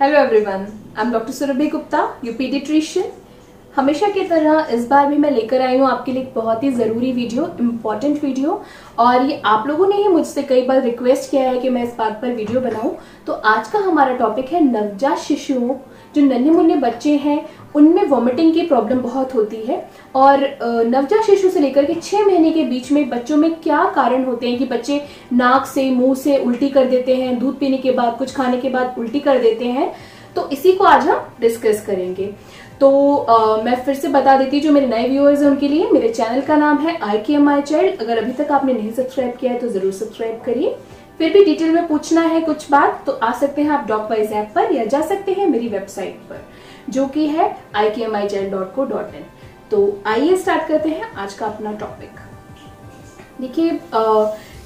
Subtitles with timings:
[0.00, 0.60] Hello everyone
[0.96, 3.10] I am doctor Surabhi Gupta you paediatrician
[3.76, 6.70] हमेशा की तरह इस बार भी मैं लेकर आई हूँ आपके लिए एक बहुत ही
[6.72, 8.60] ज़रूरी वीडियो इंपॉर्टेंट वीडियो।
[8.98, 11.94] और ये आप लोगों ने ही मुझसे कई बार रिक्वेस्ट किया है कि मैं इस
[11.98, 15.74] बात पर वीडियो बनाऊँ। तो आज का हमारा टॉपिक है नवजात शिशुओं
[16.14, 19.78] जो नन्हे मुन्ने बच्चे हैं उनमें वॉमिटिंग की प्रॉब्लम बहुत होती है
[20.16, 24.24] और नवजात शिशु से लेकर के छः महीने के बीच में बच्चों में क्या कारण
[24.24, 25.00] होते हैं कि बच्चे
[25.32, 28.68] नाक से मुँह से उल्टी कर देते हैं दूध पीने के बाद कुछ खाने के
[28.68, 29.92] बाद उल्टी कर देते हैं
[30.36, 32.32] तो इसी को आज हम डिस्कस करेंगे।
[32.80, 35.88] तो आ, मैं फिर से बता देती हूँ जो मेरे नए व्यूअर्स हैं उनके लिए
[35.92, 38.90] मेरे चैनल का नाम है I K M I child अगर अभी तक आपने नहीं
[38.92, 40.76] सब्सक्राइब किया है तो ज़रूर सब्सक्राइब करिए।
[41.20, 44.30] फिर भी डिटेल में पूछना है कुछ बात तो आ सकते हैं आप डॉक वाइज
[44.32, 46.38] ऐप पर या जा सकते हैं मेरी वेबसाइट पर,
[46.90, 49.24] जो कि है I K M I child dot co dot in
[49.70, 52.20] तो आइए स्टार्ट करते हैं आज का अपना टॉपिक
[53.40, 53.78] देखिए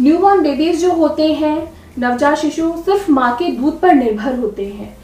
[0.01, 4.69] न्यू बॉर्न बेबीज जो होते हैं, नवजात शिशु सिर्फ़ माँ के दूध पर निर्भर होते
[4.69, 4.97] हैं।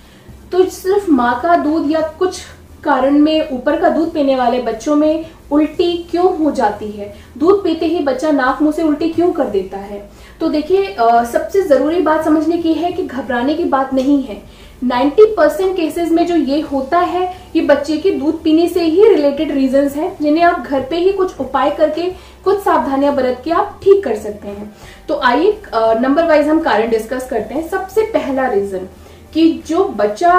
[0.52, 2.40] तो सिर्फ़ माँ का दूध या कुछ
[2.84, 7.14] कारण में ऊपर का दूध पीने वाले बच्चों में उल्टी क्यों हो जाती है?
[7.38, 10.08] दूध पीते ही बच्चा नाक मुँह से उल्टी क्यों कर देता है?
[10.40, 10.94] तो देखिए
[11.32, 14.40] सबसे ज़रूरी बात समझने की है कि घबराने की बात नहीं है।
[14.84, 17.24] 90 परसेंट केसेस में जो ये होता है,
[17.56, 21.12] ये बच्चे के दूध पीने से ही रिलेटेड रीजन है, जिन्हें आप घर पे ही
[21.12, 22.08] कुछ उपाय करके,
[22.44, 24.72] कुछ सावधानियाँ बरत के आप ठीक कर सकते हैं।
[25.08, 28.88] तो आइए नंबर वाइज हम कारण डिस्कस करते हैं। सबसे पहला रीजन
[29.34, 30.32] कि जो बच्चा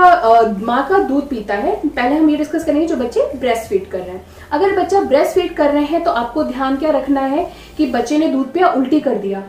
[0.59, 3.99] माँ का दूध पीता है, पहले हम ये डिस्कस करेंगे जो बच्चे ब्रेस्ट फ़ीड कर
[3.99, 7.49] रहे हैं। अगर बच्चा ब्रेस्ट फ़ीड कर रहे हैं तो आपको ध्यान क्या रखना है
[7.77, 9.43] कि बच्चे ने दूध पिया, उल्टी कर दिया।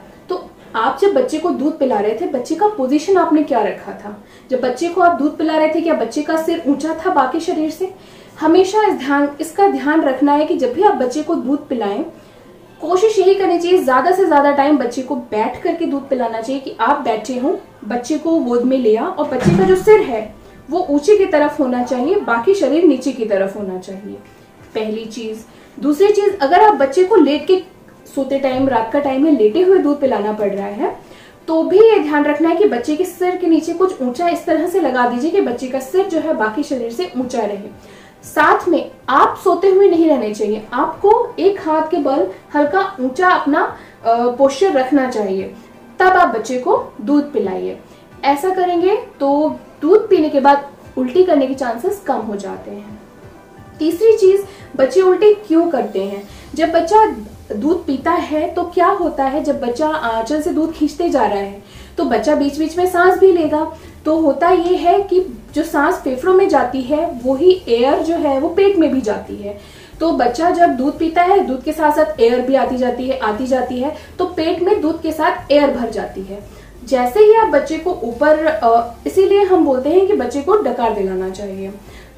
[0.74, 4.16] आप जब बच्चे को दूध पिला रहे थे, बच्चे का पोजीशन आपने क्या रखा था?
[4.50, 7.40] जब बच्चे को आप दूध पिला रहे थे क्या बच्चे का सिर ऊँचा था बाकी
[7.40, 7.92] शरीर से?
[8.40, 12.04] हमेशा इस ध्यान, इसका ध्यान रखना है कि जब भी आप बच्चे को दूध पिलाएँ,
[12.80, 16.60] कोशिश यही करनी चाहिए, ज़्यादा से ज़्यादा टाइम बच्चे को बैठ करके दूध पिलाना चाहिए
[16.60, 20.22] कि आप बैठे हो, बच्चे को गोद में लिया और बच्चे का जो सिर है,
[20.70, 24.16] वो ऊँचे की तरफ़ होना चाहिए, बाकी शरीर नीचे की तरफ़ होना चाहिए।
[24.74, 25.44] पहली चीज़।
[25.78, 27.62] दूसरी चीज़, अगर आप बच्चे को लेट के
[28.14, 30.96] सोते टाइम, रात का टाइम में लेटे हुए दूध पिलाना पड़ रहा है।
[31.48, 34.44] तो भी ये ध्यान रखना है कि बच्चे के सिर के नीचे कुछ ऊँचा इस
[34.46, 37.68] तरह से लगा दीजिए कि बच्चे का सिर जो है बाकी शरीर से ऊँचा रहे।
[38.24, 43.30] साथ में आप सोते हुए नहीं रहने चाहिए। आपको एक हाथ के बल हल्का ऊँचा
[43.30, 43.64] अपना
[44.06, 45.54] पोस्चर रखना चाहिए।
[46.00, 47.78] तब आप बच्चे को दूध पिलाइए।
[48.24, 53.00] ऐसा करेंगे तो दूध पीने के बाद उल्टी करने के चांसेस कम हो जाते हैं।
[53.78, 54.42] तीसरी चीज़,
[54.76, 56.22] बच्चे उल्टी क्यों करते हैं?
[56.54, 57.04] जब बच्चा
[57.50, 61.38] दूध पीता है तो क्या होता है जब बच्चा आंचल से दूध खींचते जा रहा
[61.38, 61.62] है?
[61.98, 63.64] तो बच्चा बीच बीच में सांस भी लेगा।
[64.04, 65.20] तो होता ये है कि
[65.54, 69.36] जो सांस फेफड़ों में जाती है, वही एयर जो है वो पेट में भी जाती
[69.36, 69.58] है।
[70.00, 73.18] तो बच्चा जब दूध पीता है, दूध के साथ साथ एयर भी आती जाती है,
[73.20, 76.42] आती जाती है तो पेट में दूध के साथ एयर भर जाती है।
[76.84, 81.28] जैसे ही आप बच्चे को ऊपर इसीलिए हम बोलते हैं कि बच्चे को डकार दिलाना
[81.30, 81.70] चाहिए।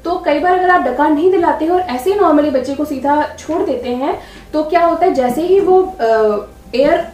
[0.05, 2.85] तो कई बार अगर आप डकार नहीं दिलाते हैं और ऐसे ही नॉर्मली बच्चे को
[2.85, 4.17] सीधा छोड़ देते हैं
[4.55, 5.77] तो क्या होता है, जैसे ही वो
[6.75, 7.07] एयर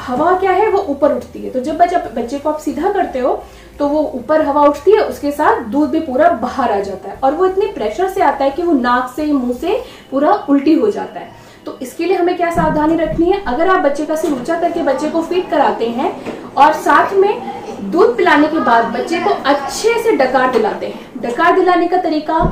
[0.00, 3.18] हवा क्या है, वो ऊपर उठती है। तो जब बच्चा, बच्चे को आप सीधा करते
[3.18, 3.42] हो
[3.78, 7.16] तो वो ऊपर हवा उठती है, उसके साथ दूध भी पूरा बाहर आ जाता है।
[7.16, 10.74] और वो इतने प्रेशर से आता है कि वो नाक से, मुँह से पूरा उल्टी
[10.74, 11.30] हो जाता है।
[11.66, 13.42] तो इसके लिए हमें क्या सावधानी रखनी है?
[13.44, 16.14] अगर आप बच्चे का सिर ऊँचा करके बच्चे को फ़ीड कराते हैं,
[16.54, 21.58] और साथ में दूध पिलाने के बाद बच्चे को अच्छे से डकार दिलाते हैं। डकार
[21.58, 22.44] दिलाने का तरीका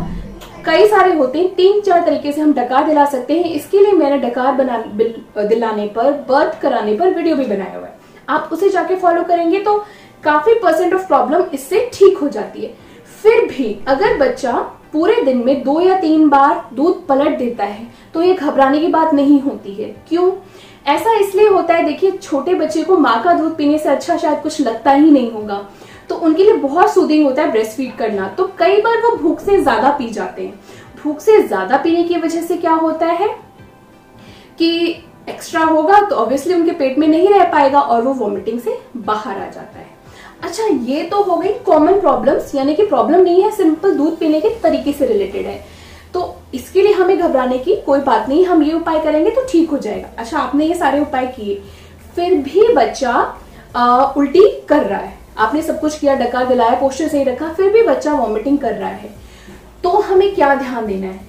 [0.67, 3.93] कई सारे होते हैं, तीन चार तरीके से हम डकार दिला सकते हैं। इसके लिए
[3.93, 4.79] मैंने डकार बना
[5.39, 7.99] दिलाने पर, बर्थ कराने पर वीडियो भी बनाया हुआ है।
[8.29, 9.77] आप उसे जाके फॉलो करेंगे तो
[10.25, 12.73] काफ़ी परसेंट ऑफ़ प्रॉब्लम इससे ठीक हो जाती है।
[13.23, 14.53] फिर भी अगर बच्चा
[14.93, 18.87] पूरे दिन में दो या तीन बार दूध पलट देता है तो ये घबराने की
[18.89, 20.31] बात नहीं होती है। क्यों?
[20.87, 24.43] ऐसा इसलिए होता है, देखिए, छोटे बच्चे को माँ का दूध पीने से अच्छा शायद
[24.43, 25.67] कुछ लगता ही नहीं होगा।
[26.09, 29.41] तो उनके लिए बहुत सूदिंग होता है ब्रेस्ट फ़ीड करना। तो कई बार वो भूख
[29.41, 30.61] से ज़्यादा पी जाते हैं।
[31.03, 33.29] भूख से ज़्यादा पीने की वजह से क्या होता है
[34.59, 34.71] कि
[35.29, 39.37] एक्स्ट्रा होगा तो ऑब्वियसली उनके पेट में नहीं रह पाएगा और वो वॉमिटिंग से बाहर
[39.37, 39.93] आ जाता है।
[40.43, 44.41] अच्छा ये तो हो गई कॉमन प्रॉब्लम्स यानी कि प्रॉब्लम नहीं है सिंपल दूध पीने
[44.41, 45.63] के तरीके से रिलेटेड है।
[46.15, 49.71] तो इसके लिए हमें घबराने की कोई बात नहीं हम ये उपाय करेंगे तो ठीक
[49.71, 51.55] हो जाएगा। अच्छा आपने ये सारे उपाय किए।
[52.17, 53.13] फिर भी बच्चा
[53.77, 57.73] आ, उल्टी कर रहा है। आपने सब कुछ किया, डका, दिलाया पोस्टर सही रखा, फिर
[57.73, 59.11] भी बच्चा वॉमिटिंग कर रहा है।
[59.83, 61.21] तो हमें क्या ध्यान देना है?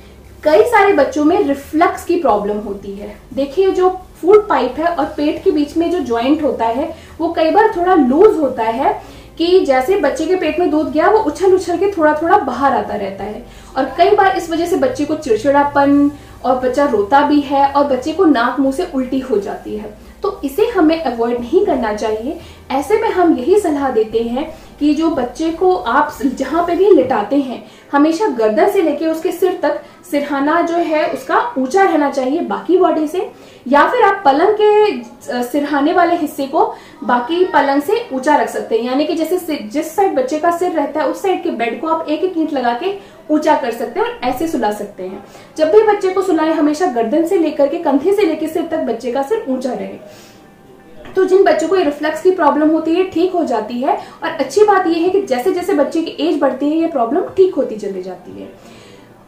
[0.44, 5.06] कई सारे बच्चों में रिफ्लक्स की प्रॉब्लम होती है। देखिए, जो फ़ूड पाइप है और
[5.06, 9.02] पेट के बीच में जो ज्वाइंट होता है, वो कई बार थोड़ा लूज होता है
[9.38, 12.74] कि जैसे बच्चे के पेट में दूध गया, वो उछल उछल के थोड़ा थोड़ा बाहर
[12.74, 13.46] आता रहता है।
[13.78, 16.12] और कई बार इस वजह से बच्चे को चिड़चिड़ापन
[16.46, 19.98] और बच्चा रोता भी है और बच्चे को नाक मुँह से उल्टी हो जाती है।
[20.26, 22.40] तो इसे हमें अवॉइड नहीं करना चाहिए।
[22.72, 24.46] ऐसे में हम यही सलाह देते हैं
[24.80, 29.32] कि जो बच्चे को आप जहाँ पे भी लिटाते हैं, हमेशा गर्दन से लेके उसके
[29.32, 29.82] सिर तक
[30.12, 33.30] सिरहाना जो है, उसका ऊँचा रहना चाहिए बाकी बॉडी से,
[33.68, 36.66] या फिर आप पलंग के सिरहाने वाले हिस्से को
[37.04, 40.72] बाकी पलंग से ऊँचा रख सकते हैं। यानी कि जैसे जिस साइड बच्चे का सिर
[40.72, 42.94] रहता है, उस साइड के बेड को आप एक एक इंच लगा के
[43.32, 45.24] ऊँचा कर सकते हैं और ऐसे सुला सकते हैं।
[45.58, 48.84] जब भी बच्चे को सुलाए, हमेशा गर्दन से लेकर के कंधे से लेकर सिर तक
[48.84, 49.98] बच्चे का सिर ऊँचा रहे।
[51.16, 54.64] तो जिन बच्चों को रिफ्लेक्स की प्रॉब्लम होती है ठीक हो जाती है। और अच्छी
[54.64, 57.76] बात यह है कि जैसे जैसे बच्चे की एज बढ़ती है, ये प्रॉब्लम ठीक होती
[57.78, 58.50] चली जाती है।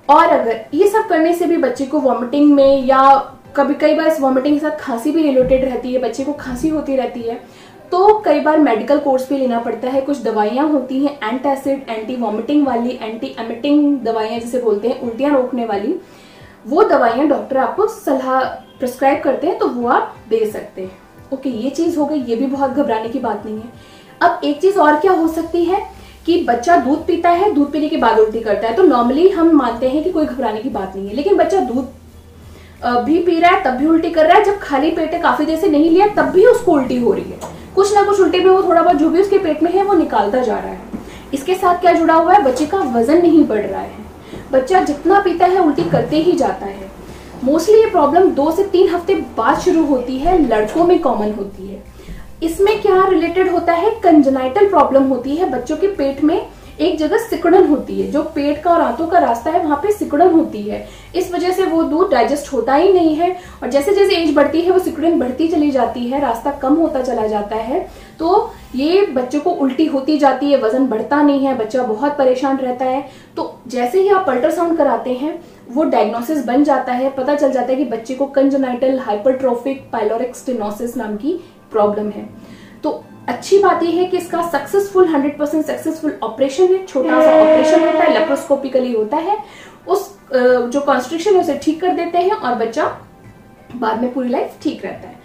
[0.10, 3.16] और अगर ये सब करने से भी बच्चे को वॉमिटिंग में या
[3.56, 6.70] कभी कई बार इस वॉमिटिंग के साथ खांसी भी रिलेटेड रहती है, बच्चे को खांसी
[6.70, 7.40] होती रहती है
[7.92, 12.16] तो कई बार मेडिकल कोर्स भी लेना पड़ता है। कुछ दवाइयाँ होती हैं एंटासिड एंटी
[12.16, 15.96] वॉमिटिंग वाली एंटी एमिटिंग दवाइयाँ जिसे बोलते हैं, उल्टियाँ रोकने वाली।
[16.68, 18.44] वो दवाइयाँ डॉक्टर आपको सलाह
[18.80, 22.36] प्रिस्क्राइब करते हैं तो वो आप दे सकते हैं। ओके, ये चीज़ हो गई, ये
[22.36, 23.72] भी बहुत घबराने की बात नहीं है।
[24.22, 25.82] अब एक चीज़ और क्या हो सकती है
[26.26, 29.52] कि बच्चा दूध पीता है, दूध पीने के बाद उल्टी करता है तो नॉर्मली हम
[29.58, 31.96] मानते हैं कि कोई घबराने की बात नहीं है, लेकिन बच्चा दूध
[33.06, 35.46] भी पी रहा है, तब भी उल्टी कर रहा है, जब खाली पेट है, काफ़ी
[35.46, 37.40] देर से नहीं लिया, तब भी उसको उल्टी हो रही है।
[37.76, 39.94] कुछ ना कुछ उल्टी में वो थोड़ा बहुत जो भी उसके पेट में है, वो
[39.94, 40.82] निकालता जा रहा है।
[41.34, 42.44] इसके साथ क्या जुड़ा हुआ है?
[42.44, 44.06] बच्चे का वज़न नहीं बढ़ रहा है।
[44.52, 46.92] बच्चा जितना पीता है, उल्टी करते ही जाता है।
[47.48, 51.68] मोस्टली ये प्रॉब्लम दो से तीन हफ़्ते बाद शुरू होती है, लड़कों में कॉमन होती
[51.68, 51.82] है।
[52.44, 53.90] इसमें क्या रिलेटेड होता है?
[53.90, 56.42] कंजनाइटल प्रॉब्लम होती है, बच्चों के पेट में
[56.80, 59.92] एक जगह सिकुड़न होती है। जो पेट का और आंतों का रास्ता है, वहाँ पे
[59.92, 63.94] सिकुड़न होती है। इस वजह से वो दूध डाइजेस्ट होता ही नहीं है और जैसे
[63.96, 67.56] जैसे एज बढ़ती है, वो सिकुड़न बढ़ती चली जाती है, रास्ता कम होता चला जाता
[67.56, 67.80] है।
[68.20, 72.58] तो ये बच्चों को उल्टी होती जाती है, वज़न बढ़ता नहीं है, बच्चा बहुत परेशान
[72.58, 77.36] रहता है। तो जैसे ही आप अल्ट्रासाउंड कराते हैं, वो डायग्नोसिस बन जाता है, पता
[77.36, 81.34] चल जाता है कि बच्चे को कंजनाइटल हाइपरट्रोफिक पाइलोरिक स्टेनोसिस नाम की
[81.72, 82.28] प्रॉब्लम है।
[82.84, 87.32] तो अच्छी बात यह है कि इसका सक्सेसफुल 100 परसेंट सक्सेसफुल ऑपरेशन है, छोटा सा
[87.32, 89.38] ऑपरेशन होता है लेप्रोस्कोपिकली होता है।
[89.88, 92.86] उस जो कॉन्स्ट्रिक्शन है, उसे ठीक कर देते हैं और बच्चा
[93.76, 95.16] बाद में पूरी लाइफ ठीक रहता है।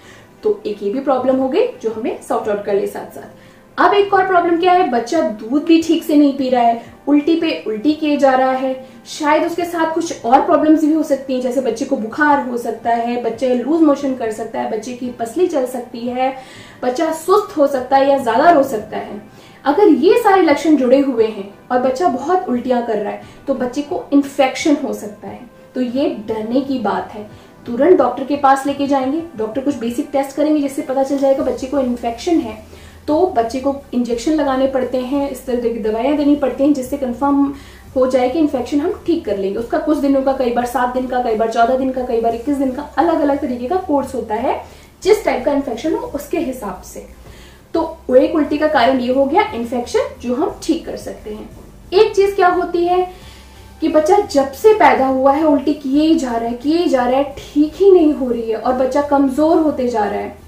[0.42, 3.41] तो एक ये भी प्रॉब्लम हो गई, जो हमें सॉर्ट आउट कर ले साथ साथ
[3.78, 4.88] अब एक और प्रॉब्लम क्या है?
[4.90, 8.50] बच्चा दूध भी ठीक से नहीं पी रहा है। उल्टी पे उल्टी किए जा रहा
[8.52, 8.74] है।
[9.08, 12.56] शायद उसके साथ कुछ और प्रॉब्लम्स भी हो सकती हैं, जैसे बच्चे को बुखार हो
[12.56, 16.34] सकता है, बच्चे लूज मोशन कर सकता है, बच्चे की पसली चल सकती है,
[16.82, 19.20] बच्चा सुस्त हो सकता है या ज़्यादा रो सकता है।
[19.64, 23.54] अगर ये सारे लक्षण जुड़े हुए हैं और बच्चा बहुत उल्टियाँ कर रहा है तो
[23.54, 25.40] बच्चे को इन्फेक्शन हो सकता है।
[25.74, 27.26] तो ये डरने की बात है।
[27.66, 31.44] तुरंत डॉक्टर के पास लेके जाएँगे। डॉक्टर कुछ बेसिक टेस्ट करेंगे जिससे पता चल जाएगा
[31.44, 32.56] बच्चे को इन्फेक्शन है।
[33.08, 36.96] तो बच्चे को इंजेक्शन लगाने पड़ते हैं, इस तरह की दवाइयाँ देनी पड़ती हैं, जिससे
[36.96, 37.54] कंफर्म
[37.96, 40.94] हो जाए कि इन्फेक्शन हम ठीक कर लेंगे। उसका कुछ दिनों का, कई बार सात
[40.94, 43.68] दिन का, कई बार चौदह दिन का, कई बार इक्कीस दिन का अलग अलग तरीके
[43.68, 44.60] का कोर्स होता है,
[45.02, 47.06] जिस टाइप का इन्फेक्शन हो उसके हिसाब से।
[47.74, 51.48] तो एक उल्टी का कारण ये हो गया इन्फेक्शन जो हम ठीक कर सकते हैं।
[51.92, 53.06] एक चीज़ क्या होती है
[53.80, 56.88] कि बच्चा जब से पैदा हुआ है, उल्टी किए ही जा रहा है, किए ही
[56.88, 60.20] जा रहा है, ठीक ही नहीं हो रही है, और बच्चा कमज़ोर होते जा रहा
[60.20, 60.41] है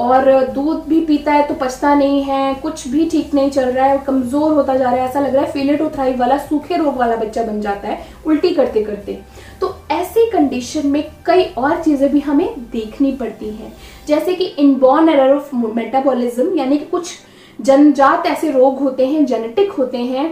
[0.00, 3.86] और दूध भी पीता है तो पचता नहीं है, कुछ भी ठीक नहीं चल रहा
[3.86, 7.16] है, कमज़ोर होता जा रहा है। ऐसा लग रहा है फेलेटोथ्राइव वाला सूखे रोग वाला
[7.16, 9.18] बच्चा बन जाता है, उल्टी करते करते।
[9.60, 13.72] तो ऐसी कंडीशन में कई और चीज़ें भी हमें देखनी पड़ती हैं।
[14.08, 17.12] जैसे कि इनबॉर्न एरर ऑफ़ मेटाबॉलिज्म यानी कि कुछ
[17.58, 20.28] जनजात ऐसे रोग होते हैं जेनेटिक होते हैं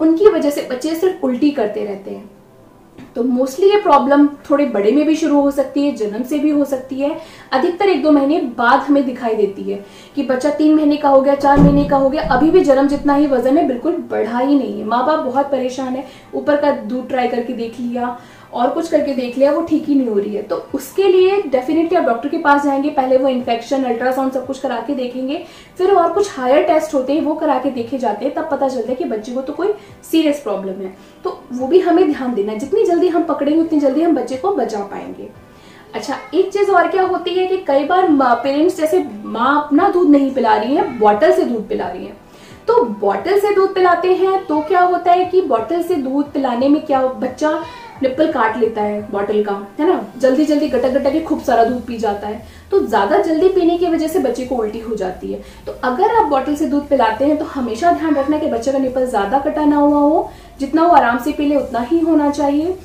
[0.00, 2.30] उनकी वजह से बच्चे सिर्फ़ उल्टी करते रहते हैं।
[3.14, 6.50] तो मोस्टली ये प्रॉब्लम थोड़े बड़े में भी शुरू हो सकती है, जन्म से भी
[6.50, 7.16] हो सकती है।
[7.52, 9.84] अधिकतर एक दो महीने बाद हमें दिखाई देती है
[10.16, 12.88] कि बच्चा तीन महीने का हो गया, चार महीने का हो गया। अभी भी जन्म
[12.88, 16.56] जितना ही वज़न है, बिल्कुल बढ़ा ही नहीं है। माँ बाप बहुत परेशान है। ऊपर
[16.56, 18.16] का दूध ट्राई करके देख लिया
[18.56, 21.40] और कुछ करके देख लिया, वो ठीक ही नहीं हो रही है। तो उसके लिए
[21.42, 25.42] डेफिनेटली आप डॉक्टर के पास जाएँगे, पहले वो इन्फेक्शन अल्ट्रासाउंड सब कुछ करा के देखेंगे।
[25.78, 28.68] फिर और कुछ हायर टेस्ट होते हैं, वो करा के देखे जाते हैं, तब पता
[28.68, 29.72] चलता है कि बच्चे को तो कोई
[30.10, 33.80] सीरियस प्रॉब्लम है। तो वो भी हमें ध्यान देना है। जितनी जल्दी हम पकड़ेंगे, उतनी
[33.80, 35.28] जल्दी हम बच्चे को बचा पाएँगे।
[35.94, 40.08] अच्छा एक चीज़ और क्या होती है कि कई बार पेरेंट्स जैसे माँ अपना दूध
[40.10, 42.12] नहीं पिला रही है बॉटल से दूध पिला रही है।
[42.68, 46.68] तो बॉटल से दूध पिलाते हैं तो क्या होता है कि बॉटल से दूध पिलाने
[46.68, 47.50] में क्या बच्चा
[48.02, 50.00] निप्पल काट लेता है बॉटल का, है ना?
[50.18, 53.76] जल्दी जल्दी गटक गटक के खूब सारा दूध पी जाता है। तो ज़्यादा जल्दी पीने
[53.78, 56.88] की वजह से बच्चे को उल्टी हो जाती है। तो अगर आप बॉटल से दूध
[56.88, 60.28] पिलाते हैं तो हमेशा ध्यान रखना कि बच्चे का निप्पल ज़्यादा कटा ना हुआ हो।
[60.60, 62.76] जितना वो आराम से पी ले, उतना ही होना चाहिए।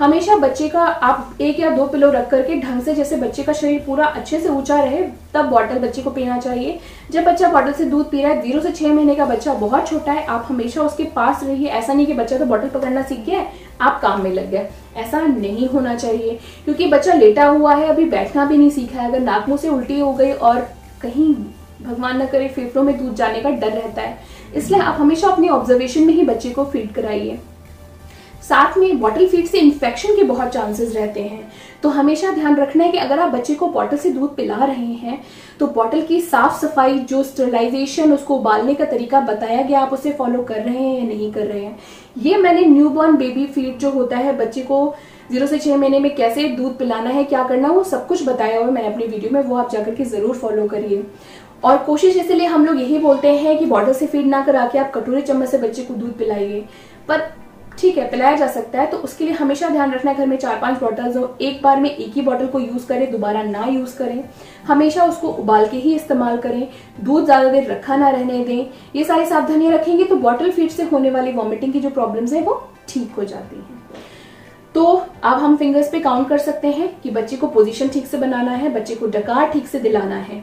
[0.00, 3.52] हमेशा बच्चे का, आप एक या दो पिलो रख करके ढंग से जैसे बच्चे का
[3.52, 5.02] शरीर पूरा अच्छे से ऊँचा रहे,
[5.34, 6.78] तब बॉटल बच्चे को पीना चाहिए।
[7.10, 9.88] जब बच्चा बॉटल से दूध पी रहा है ज़ीरो से छह महीने का बच्चा बहुत
[9.88, 13.24] छोटा है, आप हमेशा उसके पास रहिए। ऐसा नहीं कि बच्चा तो बॉटल पकड़ना सीख
[13.26, 13.46] गया है,
[13.80, 18.04] आप काम में लग गए। ऐसा नहीं होना चाहिए, क्योंकि बच्चा लेटा हुआ है, अभी
[18.06, 20.60] बैठना भी नहीं सीखा है। अगर नाक मुँह से उल्टी हो गई और
[21.02, 21.34] कहीं
[21.82, 24.18] भगवान न करे फेफड़ों में दूध जाने का डर रहता है।
[24.56, 27.38] इसलिए आप हमेशा अपने ऑब्जर्वेशन में ही बच्चे को फ़ीड कराइए।
[28.50, 31.50] साथ में बॉटल फ़ीड से इन्फेक्शन के बहुत चांसेस रहते हैं।
[31.82, 34.94] तो हमेशा ध्यान रखना है कि अगर आप बच्चे को बॉटल से दूध पिला रहे
[34.96, 35.20] हैं
[35.60, 40.12] तो बॉटल की साफ़ सफ़ाई, जो स्टरलाइजेशन उसको उबालने का तरीका बताया गया, आप उसे
[40.12, 41.78] फॉलो कर रहे हैं या नहीं कर रहे हैं।
[42.18, 44.94] ये मैंने न्यूबॉर्न बेबी फ़ीड जो होता है, बच्चे को
[45.30, 48.58] ज़ीरो से छह महीने में कैसे दूध पिलाना है, क्या करना वो सब कुछ बताया
[48.58, 51.04] हुआ मैंने अपनी वीडियो में, वो आप जाकर के ज़रूर फॉलो करिए।
[51.64, 54.78] और कोशिश इसलिए हम लोग यही बोलते हैं कि बॉटल से फ़ीड ना करा के
[54.78, 56.64] आप कटोरे चम्मच से बच्चे को दूध पिलाइए।
[57.08, 57.30] पर
[57.80, 60.36] ठीक है, पिलाया जा सकता है तो उसके लिए हमेशा ध्यान रखना है, घर में
[60.36, 63.64] चार पाँच बॉटल्स हो, एक बार में एक ही बॉटल को यूज़ करें, दोबारा ना
[63.64, 64.22] यूज़ करें,
[64.66, 66.68] हमेशा उसको उबाल के ही इस्तेमाल करें,
[67.00, 70.82] दूध ज़्यादा देर रखा ना रहने दें, ये सारी सावधानियाँ रखेंगे तो बॉटल फ़ीड से
[70.82, 73.78] होने वाली वॉमिटिंग की जो प्रॉब्लम्स है वो ठीक हो जाती है।
[74.74, 74.84] तो
[75.22, 78.50] अब हम फिंगर्स पे काउंट कर सकते हैं कि बच्चे को पोजीशन ठीक से बनाना
[78.52, 80.42] है, बच्चे को डकार ठीक से दिलाना है।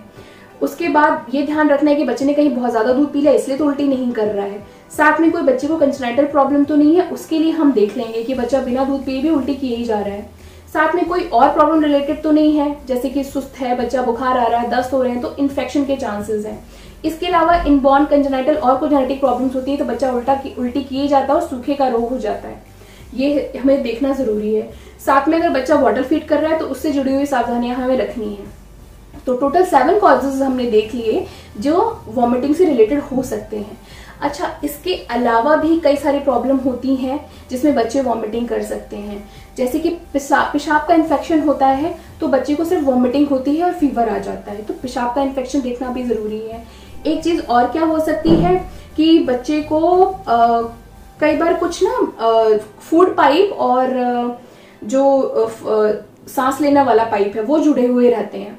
[0.62, 3.34] उसके बाद ये ध्यान रखना है कि बच्चे ने कहीं बहुत ज़्यादा दूध पी लिया
[3.34, 6.76] इसलिए तो उल्टी नहीं कर रहा है। साथ में कोई बच्चे को कंजनाइटल प्रॉब्लम तो
[6.76, 9.76] नहीं है उसके लिए हम देख लेंगे कि बच्चा बिना दूध पिए भी उल्टी किए
[9.76, 10.30] ही जा रहा है।
[10.74, 14.38] साथ में कोई और प्रॉब्लम रिलेटेड तो नहीं है जैसे कि सुस्त है बच्चा बुखार
[14.38, 16.60] आ रहा है दस्त हो रहे हैं तो इन्फेक्शन के चांसेस हैं।
[17.06, 20.84] इसके अलावा इनबॉर्न कंजनाइटल और कोई जेनेटिक प्रॉब्लम्स होती है तो बच्चा उल्टा की, उल्टी
[20.84, 22.62] किए जाता है और सूखे का रोग हो जाता है।
[23.14, 24.70] ये हमें देखना ज़रूरी है।
[25.06, 27.98] साथ में अगर बच्चा वाटर फ़ीड कर रहा है तो उससे जुड़ी हुई सावधानियाँ हमें
[27.98, 28.46] रखनी है।
[29.28, 31.26] तो टोटल सेवन कॉजेज हमने देख लिए
[31.60, 33.78] जो वॉमिटिंग से रिलेटेड हो सकते हैं।
[34.22, 37.20] अच्छा इसके अलावा भी कई सारी प्रॉब्लम होती हैं
[37.50, 39.24] जिसमें बच्चे वॉमिटिंग कर सकते हैं।
[39.58, 43.64] जैसे कि पेशाब पेशाब का इन्फेक्शन होता है तो बच्चे को सिर्फ़ वॉमिटिंग होती है
[43.66, 46.64] और फीवर आ जाता है। तो पेशाब का इन्फेक्शन देखना भी ज़रूरी है।
[47.06, 48.56] एक चीज़ और क्या हो सकती है
[48.98, 50.06] कि बच्चे को
[51.22, 54.40] कई बार कुछ ना फ़ूड पाइप और
[54.86, 55.04] जो
[56.28, 58.58] सांस लेने वाला पाइप है, वो जुड़े हुए रहते हैं।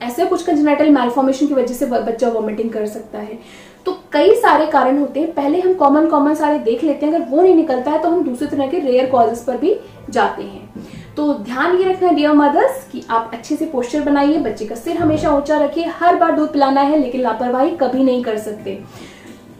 [0.00, 3.38] ऐसे कुछ कंजनेटल मैलफॉर्मेशन की वजह से बच्चा वॉमिटिंग कर सकता है।
[3.86, 7.26] तो कई सारे कारण होते हैं। पहले हम कॉमन कॉमन सारे देख लेते हैं। अगर
[7.30, 9.74] वो नहीं निकलता है तो हम दूसरे तरह के रेयर कॉजेस पर भी
[10.10, 10.86] जाते हैं।
[11.16, 14.96] तो ध्यान ये रखना डियर मदर्स कि आप अच्छे से पोस्चर बनाइए, बच्चे का सिर
[14.96, 18.78] हमेशा ऊँचा रखिए। हर बार दूध पिलाना है, लेकिन लापरवाही कभी नहीं कर सकते।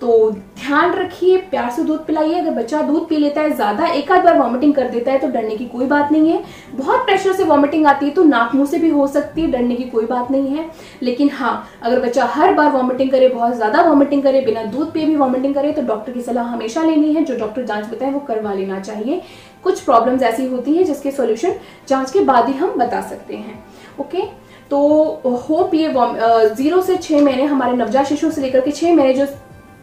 [0.00, 4.10] तो ध्यान रखिए, प्यार से दूध पिलाइए। अगर बच्चा दूध पी लेता है, ज़्यादा एक
[4.12, 6.42] आध बार वॉमिटिंग कर देता है तो डरने की कोई बात नहीं है।
[6.74, 9.74] बहुत प्रेशर से वॉमिटिंग आती है तो नाक मुँह से भी हो सकती है, डरने
[9.76, 10.68] की कोई बात नहीं है।
[11.02, 15.06] लेकिन हाँ अगर बच्चा हर बार वॉमिटिंग करे, बहुत ज़्यादा वॉमिटिंग करे, बिना दूध पिए
[15.06, 18.20] भी वॉमिटिंग करे तो डॉक्टर की सलाह हमेशा लेनी है। जो डॉक्टर जाँच बताए, वो
[18.20, 19.20] करवा लेना चाहिए।
[19.64, 21.54] कुछ प्रॉब्लम्स ऐसी होती है, जिसके सोल्यूशन
[21.88, 23.58] जाँच के बाद ही हम बता सकते हैं।
[24.00, 24.22] ओके
[24.70, 24.78] तो
[25.48, 25.92] होप ये
[26.54, 29.26] ज़ीरो से छह महीने, हमारे नवजात शिशु से लेकर के छह महीने, जो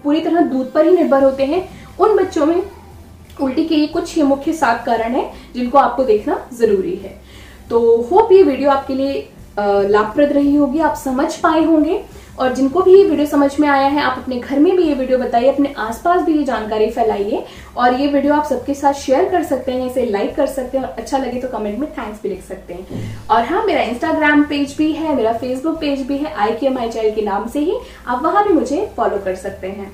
[0.05, 1.67] पूरी तरह दूध पर ही निर्भर होते हैं।
[1.99, 2.61] उन बच्चों में
[3.41, 7.13] उल्टी के ये कुछ मुख्य सात कारण हैं, जिनको आपको देखना ज़रूरी है।
[7.69, 7.79] तो
[8.11, 9.27] होप ये वीडियो आपके लिए
[9.59, 12.01] लाभप्रद रही होगी, आप समझ पाए होंगे।
[12.39, 14.93] और जिनको भी ये वीडियो समझ में आया है, आप अपने घर में भी ये
[14.93, 17.43] वीडियो बताइए, अपने आसपास भी ये जानकारी फैलाइए
[17.77, 20.85] और ये वीडियो आप सबके साथ शेयर कर सकते हैं, इसे लाइक कर सकते हैं
[20.85, 24.43] और अच्छा लगे तो कमेंट में थैंक्स भी लिख सकते हैं। और हाँ मेरा इंस्टाग्राम
[24.43, 27.77] पेज भी है, मेरा फेसबुक पेज भी है आई के के नाम से ही
[28.07, 29.91] आप वहाँ भी मुझे फॉलो कर सकते हैं।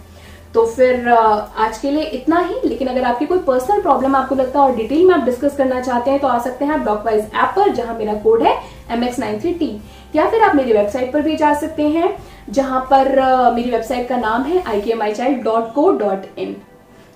[0.54, 4.60] तो फिर आज के लिए इतना ही, लेकिन अगर आपकी कोई पर्सनल प्रॉब्लम आपको लगता
[4.60, 7.20] है और डिटेल में आप डिस्कस करना चाहते हैं तो आ सकते हैं आप डॉकवाइज
[7.20, 8.56] ऐप पर, जहाँ मेरा कोड है
[8.92, 9.72] M X nine three T
[10.16, 12.18] या फिर आप मेरी वेबसाइट पर भी जा सकते हैं,
[12.50, 16.40] जहाँ पर मेरी वेबसाइट का नाम है I K M I child dot co dot
[16.40, 16.56] in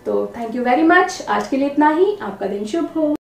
[0.05, 3.15] तो थैंक यू वेरी मच आज के लिए इतना ही। आपका दिन शुभ हो।